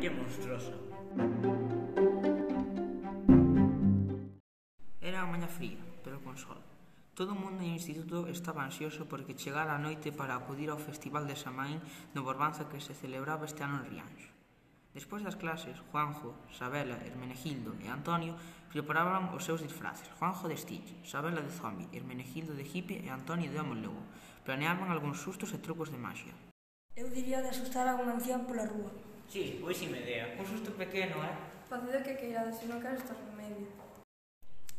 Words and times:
que 0.00 0.10
monstruosa. 0.10 0.72
Era 5.00 5.22
a 5.22 5.26
maña 5.26 5.48
fría, 5.48 5.82
pero 6.04 6.22
con 6.22 6.38
sol. 6.38 6.62
Todo 7.18 7.34
o 7.34 7.40
mundo 7.42 7.66
no 7.66 7.74
instituto 7.74 8.30
estaba 8.30 8.62
ansioso 8.62 9.10
porque 9.10 9.34
chegara 9.34 9.74
a 9.74 9.82
noite 9.82 10.14
para 10.14 10.38
acudir 10.38 10.70
ao 10.70 10.78
Festival 10.78 11.26
de 11.26 11.34
Samaín 11.34 11.82
no 12.14 12.22
Borbanza 12.22 12.70
que 12.70 12.78
se 12.78 12.94
celebraba 12.94 13.50
este 13.50 13.66
ano 13.66 13.82
en 13.82 13.90
Rianxo. 13.90 14.30
Despois 14.94 15.26
das 15.26 15.34
clases, 15.34 15.82
Juanjo, 15.90 16.30
Sabela, 16.54 17.02
Hermenegildo 17.02 17.74
e 17.82 17.90
Antonio 17.90 18.38
preparaban 18.70 19.34
os 19.34 19.42
seus 19.42 19.66
disfraces. 19.66 20.06
Juanjo 20.14 20.46
de 20.46 20.54
Stitch, 20.54 20.94
Sabela 21.02 21.42
de 21.42 21.50
Zombie, 21.50 21.90
Hermenegildo 21.90 22.54
de 22.54 22.62
Hippie 22.62 23.02
e 23.02 23.10
Antonio 23.10 23.50
de 23.50 23.58
Homo 23.58 23.74
Lobo. 23.74 24.06
Planeaban 24.46 24.94
algúns 24.94 25.18
sustos 25.18 25.50
e 25.50 25.58
trucos 25.58 25.90
de 25.90 25.98
magia. 25.98 26.34
Eu 26.94 27.10
diría 27.10 27.42
de 27.42 27.50
asustar 27.50 27.90
a 27.90 27.98
un 27.98 28.06
ancián 28.06 28.46
pola 28.46 28.62
rúa. 28.62 29.07
Sí, 29.28 29.58
pois 29.60 29.76
si 29.76 29.86
me 29.86 30.00
dea. 30.00 30.34
Un 30.40 30.46
susto 30.46 30.72
pequeno, 30.72 31.20
eh? 31.20 31.36
Facedo 31.68 32.02
que 32.02 32.16
queirades, 32.16 32.56
se 32.56 32.64
non 32.64 32.80
quero 32.80 32.96
estar 32.96 33.12
no 33.28 33.36
medio. 33.36 33.68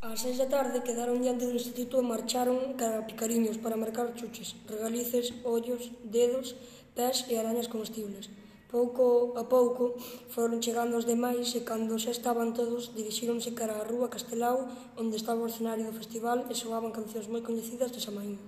Ás 0.02 0.26
seis 0.26 0.42
da 0.42 0.50
tarde 0.50 0.82
quedaron 0.82 1.22
diante 1.22 1.46
do 1.46 1.54
instituto 1.54 2.02
e 2.02 2.10
marcharon 2.10 2.74
cara 2.74 3.06
picariños 3.06 3.62
para 3.62 3.78
marcar 3.78 4.10
chuches, 4.18 4.58
regalices, 4.66 5.38
ollos, 5.46 5.94
dedos, 6.02 6.58
pés 6.98 7.30
e 7.30 7.38
arañas 7.38 7.70
comestibles. 7.70 8.34
Pouco 8.74 9.38
a 9.38 9.46
pouco 9.46 9.94
foron 10.34 10.64
chegando 10.66 10.98
os 10.98 11.06
demais 11.06 11.54
e 11.54 11.62
cando 11.62 12.02
xa 12.02 12.10
estaban 12.10 12.50
todos 12.58 12.90
dirixíronse 12.98 13.54
cara 13.54 13.78
á 13.78 13.86
rúa 13.86 14.10
Castelao 14.10 14.66
onde 14.98 15.20
estaba 15.22 15.46
o 15.46 15.52
escenario 15.52 15.86
do 15.86 15.98
festival 16.02 16.50
e 16.50 16.58
soaban 16.58 16.96
cancións 16.98 17.30
moi 17.30 17.46
coñecidas 17.46 17.94
de 17.94 18.02
Samaín. 18.02 18.42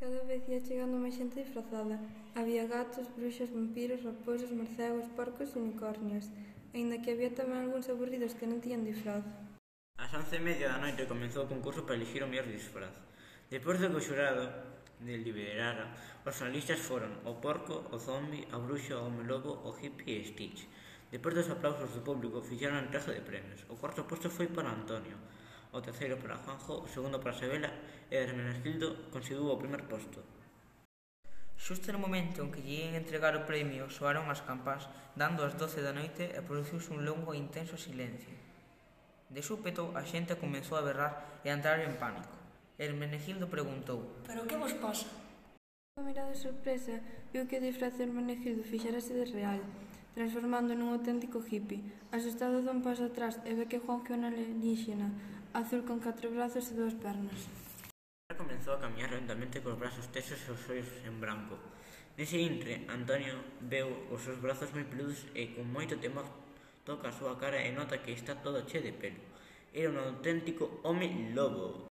Cada 0.00 0.24
vez 0.24 0.48
ia 0.48 0.64
chegando 0.64 0.96
máis 0.96 1.12
xente 1.12 1.44
disfrazada. 1.44 2.00
Había 2.32 2.64
gatos, 2.64 3.04
bruxas, 3.12 3.52
vampiros, 3.52 4.00
raposos, 4.00 4.48
marcegos, 4.48 5.04
porcos 5.12 5.52
e 5.52 5.58
unicornios. 5.60 6.24
Aínda 6.72 7.04
que 7.04 7.12
había 7.12 7.36
tamén 7.36 7.60
algúns 7.60 7.92
aburridos 7.92 8.32
que 8.32 8.48
non 8.48 8.64
tiñan 8.64 8.80
disfraz. 8.80 9.20
Ás 10.00 10.08
once 10.16 10.40
e 10.40 10.46
media 10.48 10.72
da 10.72 10.80
noite 10.80 11.04
comenzou 11.04 11.44
o 11.44 11.52
concurso 11.52 11.84
para 11.84 12.00
elegir 12.00 12.24
o 12.24 12.32
mellor 12.32 12.48
disfraz. 12.48 12.96
Depois 13.52 13.76
do 13.76 13.92
que 13.92 14.00
o 14.00 14.06
xurado 14.08 14.48
deliberara, 15.04 15.92
os 16.24 16.36
analistas 16.40 16.80
foron 16.80 17.20
o 17.28 17.36
porco, 17.36 17.84
o 17.92 18.00
zombi, 18.00 18.48
a 18.48 18.56
bruxa, 18.56 18.96
o 18.96 19.04
home 19.04 19.28
lobo, 19.28 19.52
o 19.68 19.70
hippie 19.76 20.16
e 20.16 20.24
Stitch. 20.24 20.64
Depois 21.12 21.36
dos 21.36 21.52
aplausos 21.52 21.92
do 21.92 22.00
público, 22.00 22.40
fixeron 22.40 22.80
a 22.80 22.84
entrega 22.88 23.12
de 23.12 23.20
premios. 23.20 23.68
O 23.68 23.76
cuarto 23.76 24.08
posto 24.08 24.32
foi 24.32 24.48
para 24.48 24.72
Antonio, 24.72 25.20
o 25.72 25.80
terceiro 25.80 26.18
para 26.18 26.36
Juanjo, 26.36 26.82
o 26.82 26.88
segundo 26.88 27.22
para 27.22 27.32
Sabela 27.32 27.70
e 28.10 28.16
Hermenegildo 28.18 29.10
conseguiu 29.14 29.50
o 29.50 29.60
primer 29.60 29.86
posto. 29.86 30.20
Xusto 31.60 31.92
no 31.92 32.00
momento 32.00 32.40
en 32.40 32.50
que 32.50 32.64
lle 32.64 32.88
ian 32.88 32.96
entregar 32.96 33.36
o 33.36 33.44
premio 33.44 33.86
soaron 33.92 34.26
as 34.32 34.40
campás, 34.42 34.88
dando 35.14 35.44
as 35.44 35.54
doce 35.54 35.84
da 35.84 35.92
noite 35.92 36.32
e 36.32 36.40
produciuse 36.40 36.90
un 36.90 37.04
longo 37.04 37.36
e 37.36 37.38
intenso 37.38 37.76
silencio. 37.76 38.32
De 39.30 39.44
súpeto, 39.44 39.94
a 39.94 40.02
xente 40.02 40.40
comenzou 40.40 40.80
a 40.80 40.82
berrar 40.82 41.44
e 41.44 41.52
a 41.52 41.54
entrar 41.54 41.78
en 41.84 41.94
pánico. 42.00 42.34
Hermenegildo 42.80 43.46
preguntou 43.46 44.24
Pero 44.26 44.48
que 44.48 44.56
vos 44.56 44.72
pasa? 44.80 45.06
Unha 46.00 46.10
mirada 46.10 46.32
de 46.32 46.40
sorpresa 46.40 46.96
viu 47.30 47.44
que 47.44 47.60
o 47.60 47.62
disfraz 47.62 47.94
de 47.94 48.08
Hermenegildo 48.08 48.64
fixarase 48.64 49.12
de 49.12 49.28
real, 49.28 49.60
transformando 50.16 50.72
nun 50.72 50.96
auténtico 50.96 51.44
hippie. 51.44 51.84
Asustado 52.08 52.64
dá 52.64 52.72
un 52.72 52.80
paso 52.80 53.04
atrás 53.06 53.36
e 53.44 53.52
ve 53.52 53.68
que 53.68 53.78
Juanjo 53.84 54.10
é 54.10 54.18
un 54.18 54.24
alienígena, 54.24 55.12
azul 55.52 55.82
con 55.82 55.98
catro 55.98 56.30
brazos 56.30 56.70
e 56.70 56.74
dúas 56.78 56.94
pernas. 56.94 57.50
Ela 58.30 58.38
comenzou 58.38 58.78
a 58.78 58.82
camiñar 58.82 59.10
lentamente 59.10 59.58
cos 59.58 59.74
brazos 59.74 60.06
tesos 60.14 60.38
e 60.46 60.50
os 60.54 60.62
ollos 60.70 60.90
en 61.02 61.18
branco. 61.18 61.58
Nese 62.14 62.38
intre, 62.38 62.86
Antonio 62.86 63.34
veu 63.66 63.90
os 64.14 64.22
seus 64.22 64.38
brazos 64.38 64.70
moi 64.70 64.86
peludos 64.86 65.26
e 65.34 65.50
con 65.54 65.66
moito 65.66 65.98
temor 65.98 66.26
toca 66.86 67.10
a 67.10 67.16
súa 67.16 67.34
cara 67.34 67.58
e 67.58 67.74
nota 67.74 67.98
que 68.02 68.14
está 68.14 68.38
todo 68.38 68.66
che 68.66 68.78
de 68.78 68.94
pelo. 68.94 69.22
Era 69.74 69.90
un 69.90 69.98
auténtico 69.98 70.82
home 70.86 71.34
lobo. 71.34 71.90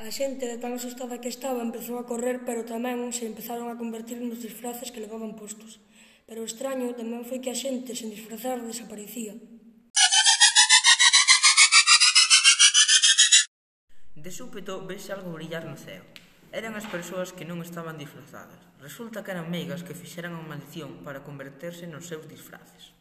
A 0.00 0.08
xente 0.08 0.48
de 0.48 0.56
tan 0.56 0.72
asustada 0.72 1.20
que 1.20 1.28
estaba 1.28 1.60
empezou 1.60 2.00
a 2.00 2.08
correr, 2.08 2.42
pero 2.48 2.64
tamén 2.64 3.12
se 3.12 3.28
empezaron 3.28 3.68
a 3.68 3.78
convertir 3.78 4.18
nos 4.24 4.40
disfraces 4.40 4.88
que 4.90 5.04
levaban 5.04 5.36
postos. 5.36 5.78
Pero 6.24 6.40
o 6.40 6.48
extraño 6.48 6.96
tamén 6.96 7.28
foi 7.28 7.38
que 7.44 7.52
a 7.52 7.56
xente 7.56 7.92
sen 7.92 8.08
disfrazar 8.08 8.58
desaparecía. 8.64 9.36
De 14.22 14.30
súpeto 14.30 14.86
vese 14.86 15.10
algo 15.10 15.34
brillar 15.34 15.66
no 15.66 15.74
ceo. 15.74 16.06
Eran 16.54 16.78
as 16.78 16.86
persoas 16.86 17.34
que 17.34 17.42
non 17.42 17.58
estaban 17.58 17.98
disfrazadas. 17.98 18.62
Resulta 18.78 19.26
que 19.26 19.34
eran 19.34 19.50
meigas 19.50 19.82
que 19.82 19.98
fixeran 19.98 20.38
a 20.38 20.46
maldición 20.46 21.02
para 21.02 21.26
converterse 21.26 21.90
nos 21.90 22.06
seus 22.06 22.30
disfraces. 22.30 22.94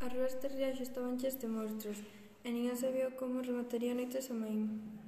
As 0.00 0.08
ruas 0.08 0.40
de 0.40 0.48
Riaxo 0.48 0.80
estaban 0.88 1.20
chés 1.20 1.36
de 1.36 1.52
monstruos 1.52 2.00
e 2.40 2.48
ninguén 2.48 2.80
sabía 2.80 3.12
como 3.12 3.44
remataría 3.44 3.92
noite 3.92 4.16
a 4.16 4.32
maín. 4.32 5.04